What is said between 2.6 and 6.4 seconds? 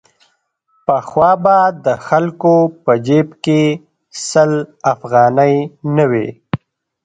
په جېب کې سل افغانۍ نه وې.